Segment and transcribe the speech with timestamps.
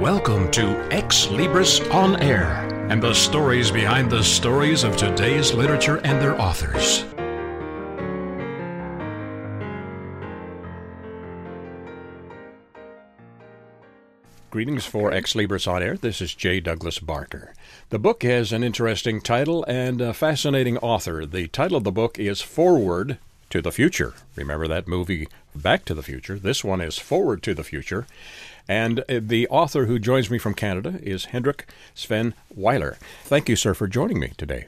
[0.00, 5.96] Welcome to Ex Libris On Air and the stories behind the stories of today's literature
[6.04, 7.04] and their authors.
[14.50, 15.96] Greetings for Ex Libris On Air.
[15.96, 16.60] This is J.
[16.60, 17.52] Douglas Barker.
[17.90, 21.26] The book has an interesting title and a fascinating author.
[21.26, 23.18] The title of the book is Forward
[23.50, 24.14] to the Future.
[24.36, 26.38] Remember that movie Back to the Future?
[26.38, 28.06] This one is Forward to the Future.
[28.68, 32.98] And uh, the author who joins me from Canada is Hendrik Sven Weiler.
[33.24, 34.66] Thank you, sir, for joining me today.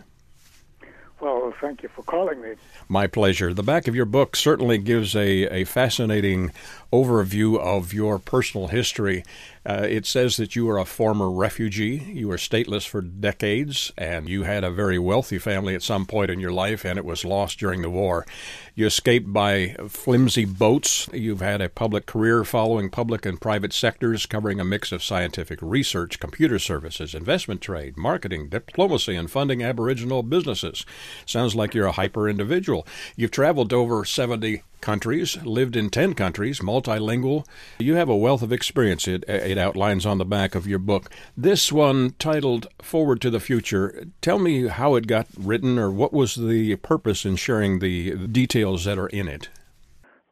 [1.21, 2.55] Well, thank you for calling me.
[2.89, 3.53] My pleasure.
[3.53, 6.51] The back of your book certainly gives a, a fascinating
[6.91, 9.23] overview of your personal history.
[9.65, 11.99] Uh, it says that you are a former refugee.
[11.99, 16.31] You were stateless for decades, and you had a very wealthy family at some point
[16.31, 18.27] in your life, and it was lost during the war.
[18.75, 21.09] You escaped by flimsy boats.
[21.13, 25.59] You've had a public career following public and private sectors, covering a mix of scientific
[25.61, 30.87] research, computer services, investment trade, marketing, diplomacy, and funding Aboriginal businesses.
[31.27, 32.87] Sounds like you're a hyper individual.
[33.15, 37.47] You've traveled over 70 countries, lived in 10 countries, multilingual.
[37.79, 41.11] You have a wealth of experience, it, it outlines on the back of your book.
[41.37, 46.13] This one, titled Forward to the Future, tell me how it got written or what
[46.13, 49.49] was the purpose in sharing the details that are in it.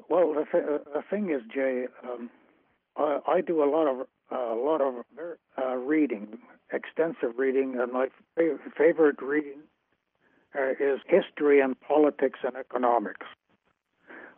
[0.09, 2.31] Well, the, th- the thing is, Jay, um,
[2.97, 5.05] I, I, do a lot of a lot of
[5.59, 6.39] uh, reading,
[6.73, 8.09] extensive reading, and my
[8.77, 9.61] favorite reading
[10.55, 13.27] uh, is history and politics and economics.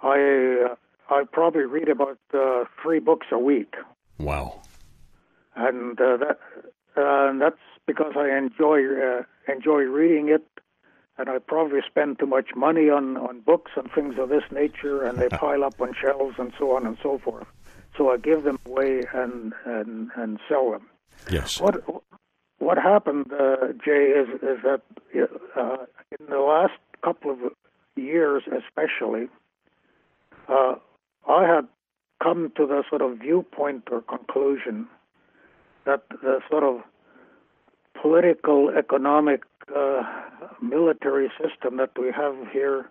[0.02, 0.74] I uh,
[1.10, 3.74] I probably read about uh, three books a week.
[4.18, 4.62] Wow.
[5.56, 6.38] And uh, that
[6.96, 10.46] uh, that's because I enjoy uh, enjoy reading it,
[11.18, 15.02] and I probably spend too much money on on books and things of this nature,
[15.02, 17.46] and they pile up on shelves and so on and so forth.
[17.96, 20.86] So I give them away and and and sell them.
[21.30, 21.60] Yes.
[21.60, 21.82] What
[22.58, 24.82] what happened, uh, Jay, is is that
[25.56, 25.76] uh,
[26.18, 27.38] in the last couple of
[27.96, 29.28] years, especially,
[30.50, 30.74] uh,
[31.28, 31.68] I had
[32.22, 34.88] come to the sort of viewpoint or conclusion
[35.86, 36.80] that the sort of
[38.00, 39.42] political, economic,
[39.74, 40.02] uh,
[40.62, 42.90] military system that we have here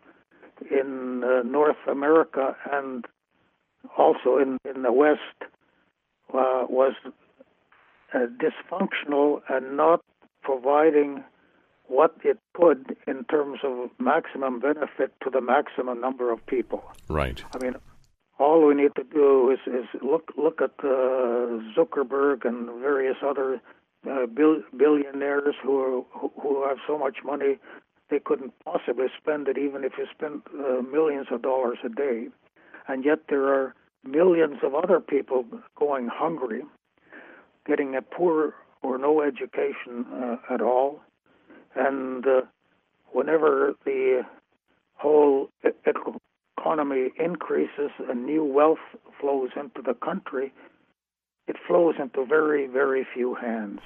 [0.71, 3.05] in uh, North America and
[3.97, 5.19] also in, in the West
[6.33, 6.93] uh, was
[8.13, 10.01] uh, dysfunctional and not
[10.41, 11.23] providing
[11.89, 16.83] what it could in terms of maximum benefit to the maximum number of people.
[17.07, 17.43] Right.
[17.53, 17.75] I mean,
[18.37, 23.59] all we need to do is, is look look at uh, Zuckerberg and various other
[24.09, 26.01] uh, bil- billionaires who are,
[26.41, 27.57] who have so much money
[28.09, 32.27] they couldn't possibly spend it even if you spent uh, millions of dollars a day,
[32.87, 35.45] and yet there are millions of other people
[35.77, 36.63] going hungry,
[37.67, 41.01] getting a poor or no education uh, at all,
[41.75, 42.41] and uh,
[43.11, 44.23] whenever the
[44.95, 45.49] whole
[46.57, 48.79] economy increases and new wealth
[49.19, 50.51] flows into the country,
[51.47, 53.79] it flows into very, very few hands.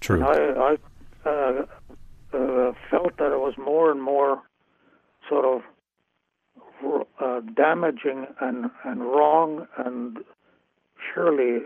[0.00, 0.22] True.
[0.24, 0.76] I,
[1.24, 1.66] I uh,
[2.32, 4.42] uh, felt that it was more and more
[5.28, 5.62] sort of
[7.20, 10.18] uh, damaging and, and wrong, and
[11.12, 11.62] surely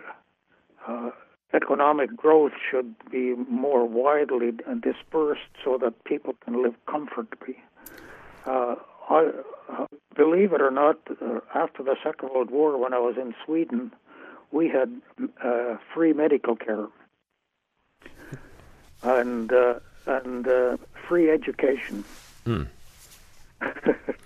[0.87, 1.11] uh,
[1.55, 7.57] economic growth should be more widely dispersed so that people can live comfortably.
[8.47, 8.77] Uh,
[9.09, 9.31] I,
[9.71, 9.87] uh,
[10.17, 13.93] believe it or not, uh, after the Second World War, when I was in Sweden,
[14.51, 15.01] we had
[15.43, 16.87] uh, free medical care
[19.03, 19.75] and uh,
[20.07, 20.77] and uh,
[21.09, 22.05] free education.
[22.45, 22.65] Hmm.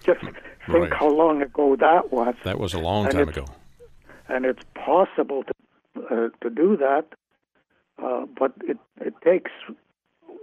[0.05, 0.37] Just think
[0.69, 0.93] right.
[0.93, 2.35] how long ago that was.
[2.45, 3.47] That was a long time ago.
[4.29, 5.53] And it's possible to
[6.11, 7.07] uh, to do that,
[8.03, 9.51] uh, but it it takes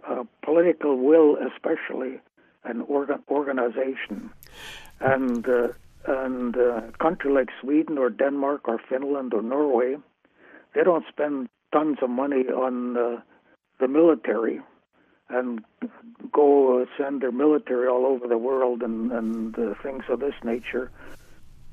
[0.07, 2.19] uh, political will, especially,
[2.63, 4.31] and organ- organization,
[4.99, 5.67] and uh,
[6.07, 9.95] and uh, a country like Sweden or Denmark or Finland or Norway,
[10.73, 13.21] they don't spend tons of money on uh,
[13.79, 14.61] the military
[15.29, 15.63] and
[16.31, 20.91] go send their military all over the world and and things of this nature.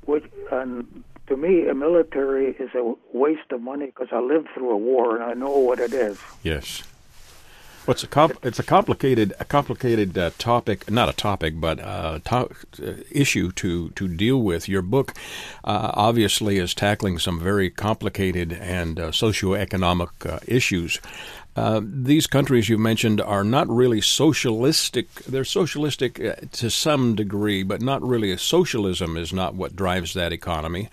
[0.06, 4.70] Which and to me, a military is a waste of money because I lived through
[4.70, 6.18] a war and I know what it is.
[6.42, 6.82] Yes.
[7.86, 12.18] Well, it's a it's a complicated a complicated uh, topic, not a topic, but uh,
[12.26, 12.50] to-
[12.82, 14.68] uh, issue to to deal with.
[14.68, 15.14] Your book
[15.64, 21.00] uh, obviously is tackling some very complicated and uh, socioeconomic uh, issues.
[21.56, 25.12] Uh, these countries you mentioned are not really socialistic.
[25.24, 28.36] They're socialistic uh, to some degree, but not really.
[28.36, 30.88] Socialism is not what drives that economy.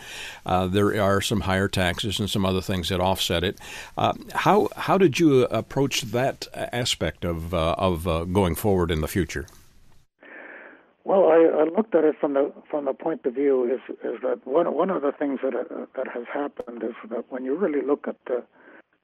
[0.45, 3.59] Uh, there are some higher taxes and some other things that offset it.
[3.97, 9.01] Uh, how how did you approach that aspect of uh, of uh, going forward in
[9.01, 9.45] the future?
[11.03, 14.19] Well, I, I looked at it from the from the point of view is is
[14.23, 15.53] that one one of the things that
[15.95, 18.43] that has happened is that when you really look at the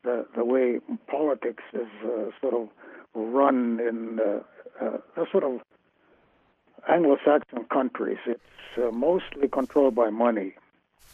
[0.04, 2.70] the, the way politics is uh, sort of
[3.14, 4.40] run in uh,
[4.84, 5.62] uh, the sort of
[6.88, 8.18] Anglo-Saxon countries.
[8.26, 8.42] It's
[8.78, 10.54] uh, mostly controlled by money.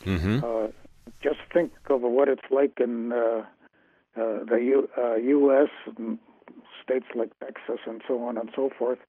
[0.04, 0.44] Mm-hmm.
[0.44, 0.68] Uh,
[1.22, 3.44] just think of what it's like in uh,
[4.16, 5.70] uh, the U, uh, U.S.
[6.84, 9.00] states like Texas and so on and so forth.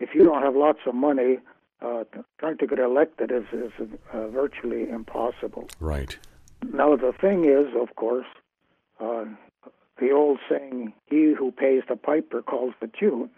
[0.00, 1.38] If you don't have lots of money,
[1.80, 2.04] uh,
[2.38, 3.72] trying to get elected is, is
[4.12, 5.68] uh, virtually impossible.
[5.80, 6.16] Right.
[6.72, 8.26] Now the thing is, of course,
[9.02, 9.24] uh,
[9.98, 13.30] the old saying, "He who pays the piper calls the tune."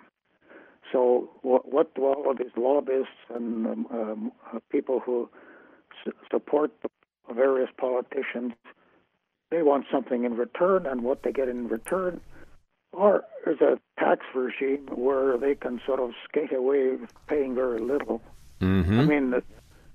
[0.93, 5.29] So, what, what do all of these lobbyists and um, um, uh, people who
[6.07, 8.53] s- support the various politicians,
[9.51, 12.21] they want something in return, and what they get in return
[12.95, 16.97] or is a tax regime where they can sort of skate away
[17.29, 18.23] paying very little.
[18.61, 19.01] Mm-hmm.
[19.01, 19.35] I mean,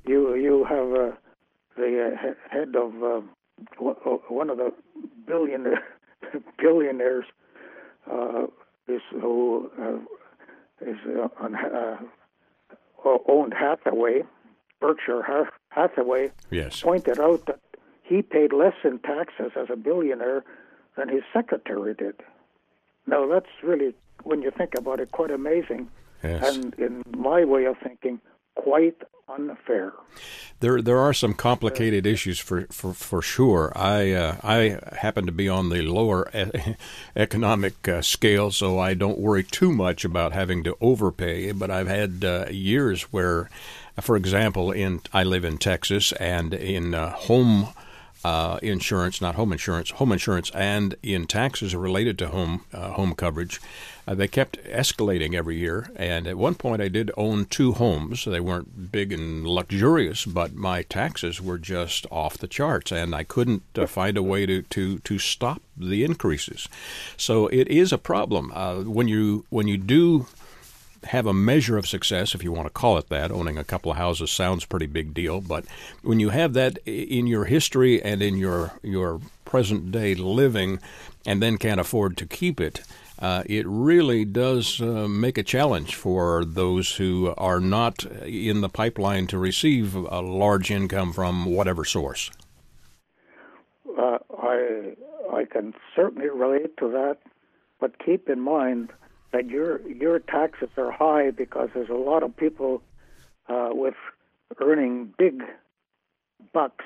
[0.06, 1.16] you you have uh,
[1.78, 3.22] the uh, head of uh,
[3.78, 4.74] one of the
[5.26, 5.84] billionaire
[6.58, 7.26] billionaires
[8.12, 8.48] uh,
[8.88, 9.98] is who uh,
[10.86, 11.98] is uh, on, uh,
[13.28, 14.24] owned Hathaway,
[14.80, 16.82] Berkshire Hathaway, yes.
[16.82, 17.60] pointed out that
[18.04, 20.44] he paid less in taxes as a billionaire
[20.98, 22.16] than his secretary did.
[23.08, 25.90] Now that's really, when you think about it, quite amazing.
[26.24, 26.56] Yes.
[26.56, 28.20] And in my way of thinking,
[28.56, 28.98] quite
[29.28, 29.94] unfair.
[30.60, 33.72] There, there are some complicated issues for, for, for sure.
[33.76, 36.76] I, uh, I happen to be on the lower e-
[37.16, 41.52] economic uh, scale, so I don't worry too much about having to overpay.
[41.54, 43.50] But I've had uh, years where,
[44.02, 47.70] for example, in I live in Texas, and in uh, home
[48.24, 53.16] uh, insurance, not home insurance, home insurance, and in taxes related to home uh, home
[53.16, 53.62] coverage.
[54.08, 58.26] Uh, they kept escalating every year, and at one point I did own two homes.
[58.26, 63.24] They weren't big and luxurious, but my taxes were just off the charts, and I
[63.24, 66.68] couldn't uh, find a way to, to, to stop the increases.
[67.18, 70.26] So it is a problem uh, when you when you do
[71.06, 73.32] have a measure of success, if you want to call it that.
[73.32, 75.66] Owning a couple of houses sounds pretty big deal, but
[76.02, 80.80] when you have that in your history and in your your present day living,
[81.26, 82.82] and then can't afford to keep it,
[83.20, 88.70] uh, it really does uh, make a challenge for those who are not in the
[88.70, 92.32] pipeline to receive a large income from whatever source.
[93.98, 94.96] Uh, I
[95.34, 97.18] I can certainly relate to that,
[97.80, 98.92] but keep in mind
[99.32, 102.82] that your your taxes are high because there's a lot of people
[103.48, 103.96] uh, with
[104.60, 105.44] earning big
[106.54, 106.86] bucks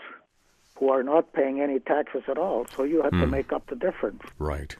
[0.77, 2.65] who are not paying any taxes at all.
[2.75, 3.21] So you have mm.
[3.21, 3.31] to hmm.
[3.31, 4.21] make up the difference.
[4.39, 4.75] Right.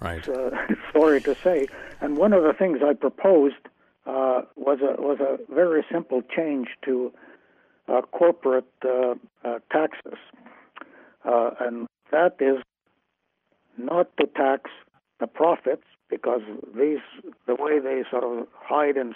[0.00, 0.28] Right.
[0.28, 0.50] Uh,
[0.92, 1.68] sorry to say.
[2.00, 3.56] And one of the things I proposed
[4.06, 7.12] uh, was a was a very simple change to
[7.88, 9.14] uh, corporate uh,
[9.44, 10.18] uh, taxes,
[11.24, 12.62] uh, and that is
[13.76, 14.70] not to tax
[15.20, 16.42] the profits because
[16.74, 17.00] these
[17.46, 19.14] the way they sort of hide and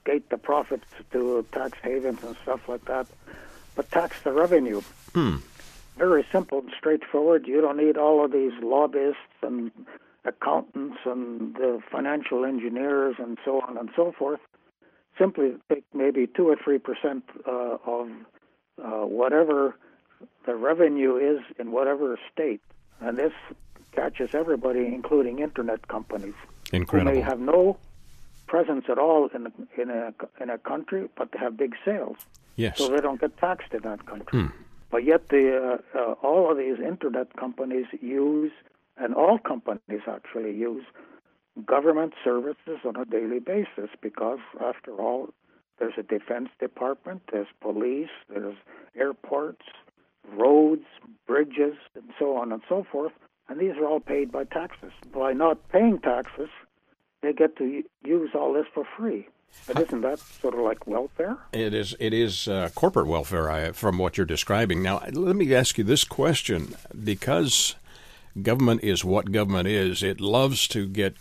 [0.00, 3.06] skate the profits to tax havens and stuff like that,
[3.74, 4.80] but tax the revenue.
[5.12, 5.36] Hmm.
[5.96, 7.46] Very simple and straightforward.
[7.46, 9.70] You don't need all of these lobbyists and
[10.24, 14.40] accountants and the financial engineers and so on and so forth.
[15.18, 18.10] Simply take maybe two or three percent uh, of
[18.82, 19.76] uh, whatever
[20.44, 22.60] the revenue is in whatever state,
[23.00, 23.32] and this
[23.96, 26.34] catches everybody, including internet companies,
[26.72, 27.10] Incredible.
[27.10, 27.78] who may have no
[28.46, 32.16] presence at all in a, in a in a country, but they have big sales.
[32.54, 32.78] Yes.
[32.78, 34.42] So they don't get taxed in that country.
[34.42, 34.46] Hmm.
[34.90, 38.52] But yet, the uh, uh, all of these internet companies use,
[38.96, 40.84] and all companies actually use,
[41.64, 45.30] government services on a daily basis because, after all,
[45.78, 48.56] there's a defense department, there's police, there's
[48.96, 49.66] airports,
[50.32, 50.86] roads,
[51.26, 53.12] bridges, and so on and so forth
[53.48, 54.92] and these are all paid by taxes.
[55.12, 56.48] By not paying taxes,
[57.22, 59.28] they get to use all this for free.
[59.66, 61.38] But isn't that sort of like welfare?
[61.52, 61.96] It is.
[61.98, 64.82] It is uh, corporate welfare, I, from what you're describing.
[64.82, 66.74] Now, let me ask you this question:
[67.04, 67.74] because
[68.42, 70.02] government is what government is.
[70.02, 71.16] It loves to get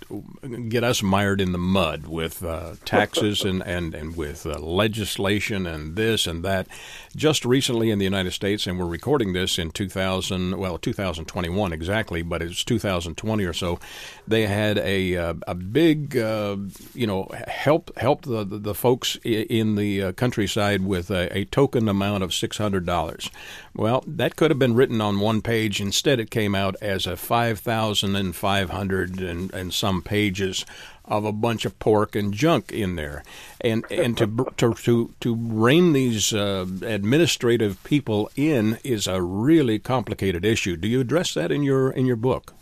[0.69, 5.65] get us mired in the mud with uh, taxes and and and with uh, legislation
[5.65, 6.67] and this and that.
[7.15, 12.21] Just recently in the United States, and we're recording this in 2000, well, 2021 exactly,
[12.21, 13.79] but it's 2020 or so.
[14.27, 16.57] They had a uh, a big, uh,
[16.93, 21.87] you know, help help the the, folks in the uh, countryside with a, a token
[21.87, 23.29] amount of six hundred dollars.
[23.73, 25.79] Well, that could have been written on one page.
[25.79, 30.65] Instead, it came out as a 5,500 and, and some pages
[31.07, 33.23] of a bunch of pork and junk in there,
[33.61, 39.79] and and to to to, to rein these uh, administrative people in is a really
[39.79, 40.75] complicated issue.
[40.75, 42.53] Do you address that in your in your book?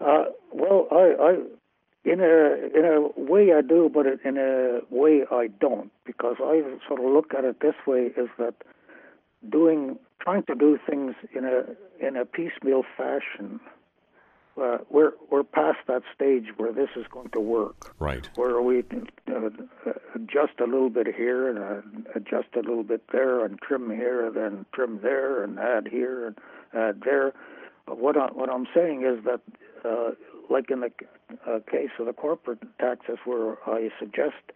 [0.00, 1.36] Uh, well, I, I
[2.04, 6.62] in a in a way I do, but in a way I don't, because I
[6.88, 8.54] sort of look at it this way: is that
[9.48, 13.60] doing trying to do things in a in a piecemeal fashion.
[14.60, 17.94] Uh, we're we're past that stage where this is going to work.
[17.98, 18.28] Right.
[18.34, 19.50] Where we uh,
[20.14, 24.26] adjust a little bit here and uh, adjust a little bit there and trim here
[24.26, 26.38] and then trim there and add here and
[26.74, 27.32] add there.
[27.86, 29.40] What I, what I'm saying is that,
[29.84, 30.10] uh,
[30.50, 30.92] like in the
[31.46, 34.52] uh, case of the corporate taxes, where I suggest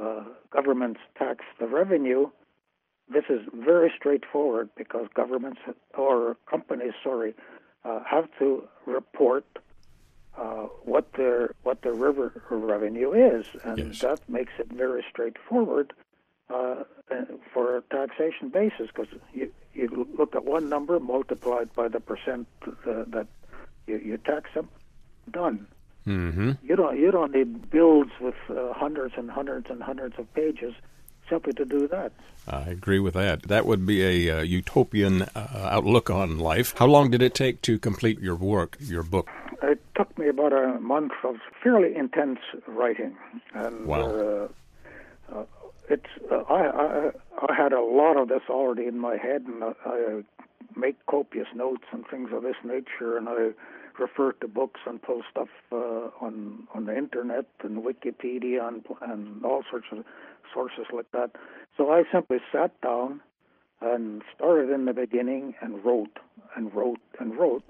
[0.00, 2.28] uh, governments tax the revenue,
[3.12, 5.60] this is very straightforward because governments
[5.96, 7.34] or companies, sorry,
[7.84, 9.44] uh, have to report
[10.38, 14.00] uh, what their what their river revenue is, and yes.
[14.00, 15.92] that makes it very straightforward
[16.48, 16.84] uh,
[17.52, 22.46] for a taxation basis because you you look at one number multiplied by the percent
[22.66, 23.26] uh, that
[23.86, 24.68] you, you tax them,
[25.30, 25.66] done.
[26.06, 26.52] Mm-hmm.
[26.62, 30.74] You don't you don't need bills with uh, hundreds and hundreds and hundreds of pages
[31.30, 32.12] simply to do that.
[32.48, 33.44] I agree with that.
[33.44, 36.74] That would be a uh, utopian uh, outlook on life.
[36.76, 39.28] How long did it take to complete your work, your book?
[39.62, 43.16] It took me about a month of fairly intense writing,
[43.54, 44.00] and wow.
[44.00, 44.48] uh,
[45.32, 45.44] uh
[45.88, 47.10] it's uh, I, I
[47.48, 50.22] I had a lot of this already in my head, and I, I
[50.76, 53.50] make copious notes and things of this nature, and I
[53.98, 59.44] refer to books and pull stuff uh, on on the internet and Wikipedia and and
[59.44, 60.04] all sorts of
[60.52, 61.30] sources like that.
[61.76, 63.20] So I simply sat down
[63.80, 66.18] and started in the beginning and wrote
[66.56, 67.64] and wrote and wrote.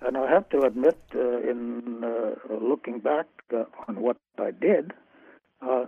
[0.00, 4.92] And I have to admit, uh, in uh, looking back uh, on what I did,
[5.60, 5.84] uh,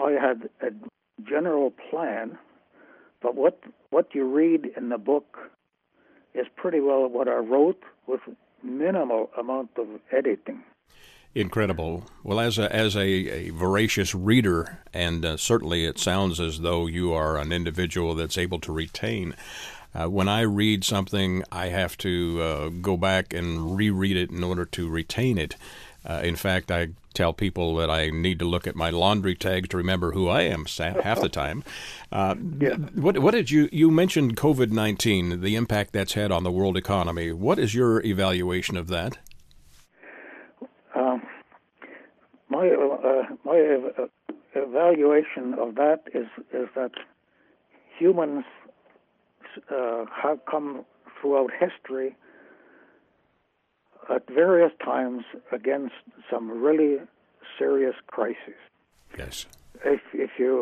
[0.00, 0.70] I had a
[1.28, 2.38] general plan,
[3.20, 3.60] but what
[3.90, 5.36] what you read in the book
[6.34, 8.20] is pretty well what I wrote with
[8.62, 10.62] minimal amount of editing.
[11.34, 12.04] Incredible.
[12.22, 16.86] Well, as a as a, a voracious reader, and uh, certainly it sounds as though
[16.86, 19.34] you are an individual that's able to retain.
[19.94, 24.44] Uh, when I read something, I have to uh, go back and reread it in
[24.44, 25.56] order to retain it.
[26.04, 29.68] Uh, in fact, I tell people that I need to look at my laundry tags
[29.68, 31.62] to remember who I am half the time.
[32.10, 32.74] Uh, yeah.
[32.74, 36.76] What, what did you you mentioned COVID nineteen, the impact that's had on the world
[36.76, 37.32] economy?
[37.32, 39.16] What is your evaluation of that?
[40.94, 41.22] Um,
[42.52, 43.58] my uh, my
[43.98, 44.06] uh,
[44.54, 46.92] evaluation of that is is that
[47.98, 48.44] humans
[49.70, 50.84] uh, have come
[51.18, 52.14] throughout history
[54.14, 55.94] at various times against
[56.30, 56.98] some really
[57.58, 58.60] serious crises.
[59.16, 59.46] Yes.
[59.84, 60.52] If if you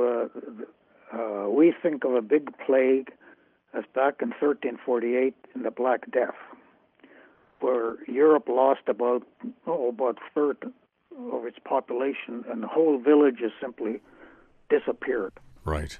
[1.12, 3.10] uh, uh, we think of a big plague
[3.74, 6.40] as back in 1348 in the Black Death,
[7.60, 9.22] where Europe lost about
[9.66, 10.72] oh about a third
[11.32, 14.00] of its population, and the whole villages simply
[14.68, 15.32] disappeared.
[15.64, 15.98] Right.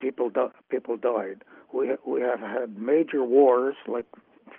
[0.00, 1.42] People di- people died.
[1.72, 4.06] We ha- we have had major wars like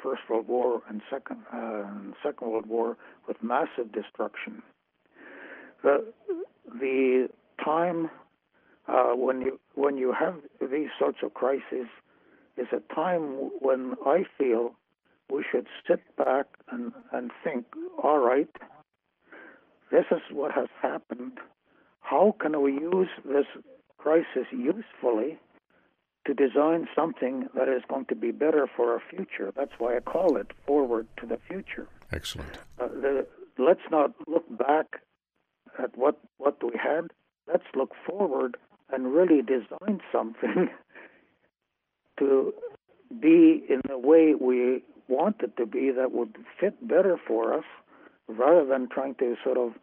[0.04, 1.86] First World War and Second uh,
[2.24, 2.98] Second World War
[3.28, 4.62] with massive destruction.
[5.84, 6.06] The
[6.80, 7.30] the
[7.64, 8.10] time
[8.88, 11.88] uh, when you when you have these sorts of crises
[12.58, 14.76] is a time when I feel
[15.30, 17.66] we should sit back and, and think,
[18.04, 18.50] all right,
[19.92, 21.38] this is what has happened.
[22.00, 23.46] How can we use this
[23.98, 25.38] crisis usefully
[26.26, 29.52] to design something that is going to be better for our future?
[29.56, 31.88] That's why I call it Forward to the Future.
[32.12, 32.58] Excellent.
[32.80, 35.02] Uh, the, let's not look back
[35.82, 37.12] at what, what we had.
[37.48, 38.58] Let's look forward
[38.92, 40.70] and really design something
[42.20, 42.54] to
[43.20, 47.66] be in the way we want it to be that would fit better for us
[48.38, 49.74] rather than trying to sort of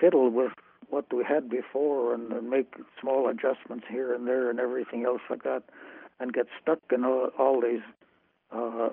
[0.00, 0.52] fiddle with
[0.88, 5.22] what we had before and, and make small adjustments here and there and everything else
[5.28, 5.64] like that
[6.20, 7.80] and get stuck in all, all these
[8.52, 8.88] uh,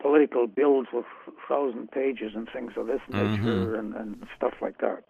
[0.00, 1.04] political bills with
[1.48, 3.74] thousand pages and things of this nature Mm-hmm.
[3.74, 5.02] and, and stuff like that.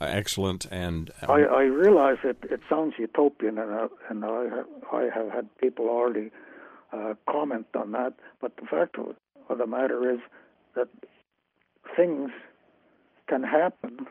[0.00, 0.66] Excellent.
[0.70, 5.08] And um, I, I realize it, it sounds utopian, and, I, and I, have, I
[5.14, 6.30] have had people already
[6.92, 8.14] uh, comment on that.
[8.40, 9.14] But the fact of,
[9.48, 10.18] of the matter is
[10.74, 10.88] that
[11.96, 12.30] things
[13.28, 14.06] can happen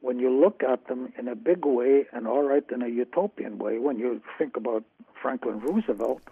[0.00, 3.58] when you look at them in a big way and all right in a utopian
[3.58, 3.78] way.
[3.78, 4.84] When you think about
[5.20, 6.22] Franklin Roosevelt,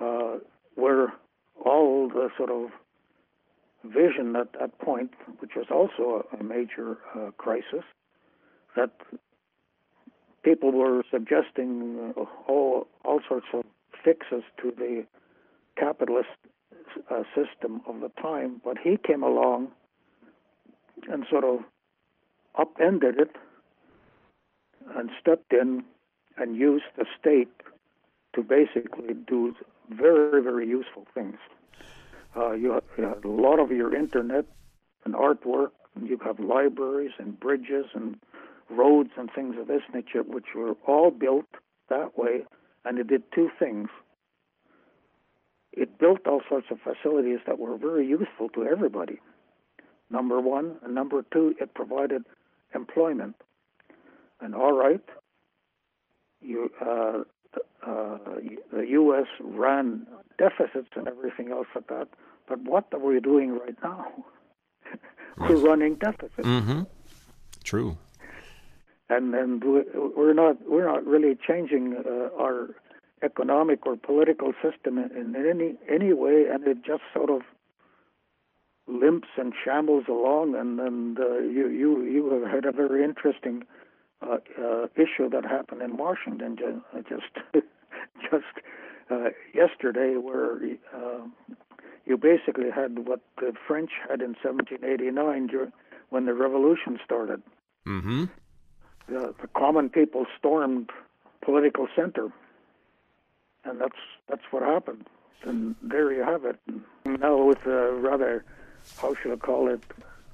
[0.00, 0.38] uh,
[0.74, 1.12] where
[1.64, 2.70] all the sort of
[3.84, 7.84] vision at that point, which was also a, major uh, crisis,
[8.74, 8.90] that
[10.42, 13.64] people were suggesting uh, all all sorts of
[14.04, 15.04] fixes to the
[15.76, 16.28] capitalist
[17.10, 19.68] uh, system of the time, but he came along
[21.10, 21.60] and sort of
[22.58, 23.36] upended it
[24.96, 25.84] and stepped in
[26.36, 27.52] and used the state
[28.34, 29.54] to basically do
[29.90, 31.38] very very useful things.
[32.36, 34.44] Uh, you, have, you have a lot of your internet
[35.04, 35.70] and artwork.
[35.96, 38.16] And you have libraries and bridges and
[38.68, 41.46] roads and things of this nature, which were all built
[41.88, 42.44] that way,
[42.84, 43.88] and it did two things.
[45.72, 49.20] It built all sorts of facilities that were very useful to everybody.
[50.10, 52.22] Number one, and number two, it provided
[52.74, 53.36] employment.
[54.40, 55.00] And all right,
[56.40, 57.22] you, uh,
[57.86, 58.18] uh,
[58.72, 59.26] the U.S.
[59.40, 60.06] ran
[60.38, 62.08] deficits and everything else like that,
[62.48, 64.06] but what are we doing right now?
[65.38, 66.82] We're running deficits Mm-hmm.
[67.64, 67.96] True.
[69.08, 72.70] and and we- we're not we're not really changing uh, our
[73.22, 77.40] economic or political system in, in any any way, and it just sort of
[78.86, 80.54] limps and shambles along.
[80.54, 83.64] And and uh, you you you have had a very interesting
[84.22, 86.58] uh, uh, issue that happened in Washington
[86.92, 87.32] uh, just
[88.30, 88.64] just
[89.10, 90.56] uh, yesterday, where
[90.94, 91.20] uh,
[92.06, 95.72] you basically had what the French had in 1789 dur-
[96.10, 97.42] when the revolution started
[97.84, 98.24] hmm
[99.08, 100.90] the, the common people stormed
[101.42, 102.32] political center,
[103.64, 103.98] and that's
[104.28, 105.06] that's what happened.
[105.44, 106.58] And there you have it.
[107.04, 108.44] Now with a rather,
[109.00, 109.82] how should I call it,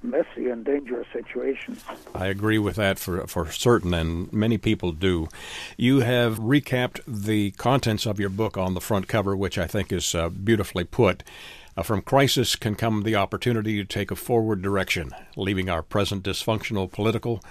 [0.02, 1.84] messy and dangerous situations.
[2.14, 5.28] I agree with that for for certain, and many people do.
[5.76, 9.92] You have recapped the contents of your book on the front cover, which I think
[9.92, 11.22] is uh, beautifully put.
[11.76, 16.24] Uh, from crisis can come the opportunity to take a forward direction, leaving our present
[16.24, 17.42] dysfunctional political,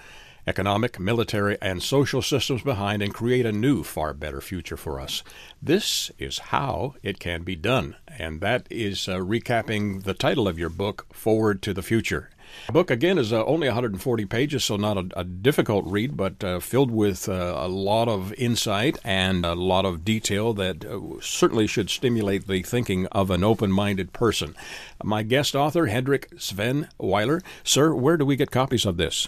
[0.47, 5.23] economic, military, and social systems behind and create a new, far better future for us.
[5.61, 10.59] This is how it can be done, and that is uh, recapping the title of
[10.59, 12.29] your book, Forward to the Future.
[12.67, 16.43] The book, again, is uh, only 140 pages, so not a, a difficult read, but
[16.43, 21.21] uh, filled with uh, a lot of insight and a lot of detail that uh,
[21.21, 24.55] certainly should stimulate the thinking of an open minded person.
[25.03, 27.41] My guest author, Hendrik Sven Weiler.
[27.63, 29.27] Sir, where do we get copies of this?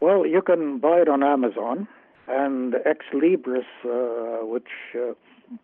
[0.00, 1.86] Well, you can buy it on Amazon,
[2.26, 5.12] and Ex Libris, uh, which uh,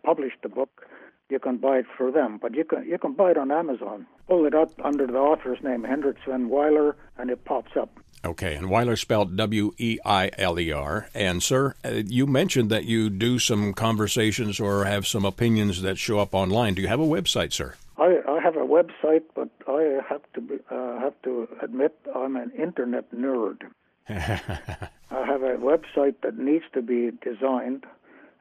[0.03, 0.87] published the book,
[1.29, 2.37] you can buy it for them.
[2.41, 4.05] But you can you can buy it on Amazon.
[4.27, 7.89] Pull it up under the author's name, Hendrik Sven Weiler, and it pops up.
[8.25, 11.07] Okay, and Weiler spelled W E I L E R.
[11.13, 15.97] And, sir, uh, you mentioned that you do some conversations or have some opinions that
[15.97, 16.73] show up online.
[16.73, 17.75] Do you have a website, sir?
[17.97, 22.51] I, I have a website, but I have to uh, have to admit I'm an
[22.51, 23.61] internet nerd.
[24.09, 27.85] I have a website that needs to be designed,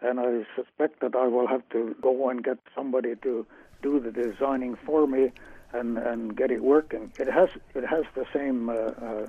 [0.00, 3.46] and I suspect that I will have to go and get somebody to
[3.82, 5.32] do the designing for me
[5.72, 7.12] and, and get it working.
[7.18, 9.26] It has it has the same uh, uh,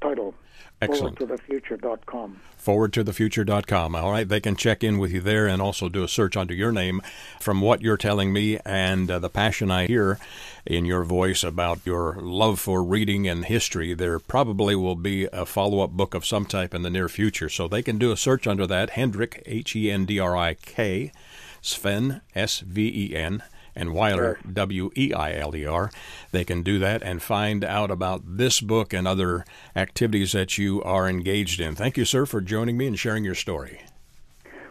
[0.00, 0.34] title,
[0.80, 1.18] Excellent.
[1.18, 2.40] forwardtothefuture.com.
[2.64, 3.96] forwardtothefuture.com.
[3.96, 6.54] All right, they can check in with you there and also do a search under
[6.54, 7.00] your name.
[7.40, 10.18] From what you're telling me and uh, the passion I hear
[10.64, 15.44] in your voice about your love for reading and history, there probably will be a
[15.44, 17.48] follow up book of some type in the near future.
[17.48, 20.54] So they can do a search under that Hendrik, H E N D R I
[20.54, 21.12] K,
[21.60, 23.42] Sven, S V E N
[23.78, 25.90] and Weiler, W E I L E R.
[26.32, 30.82] They can do that and find out about this book and other activities that you
[30.82, 31.74] are engaged in.
[31.74, 33.80] Thank you, sir, for joining me and sharing your story.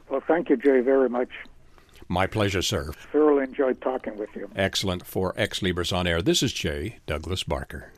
[0.09, 1.29] Well, thank you, Jay, very much.
[2.09, 2.91] My pleasure, sir.
[3.11, 4.49] Thoroughly enjoyed talking with you.
[4.55, 6.21] Excellent for Ex Libris on Air.
[6.21, 6.99] This is J.
[7.05, 7.91] Douglas Barker.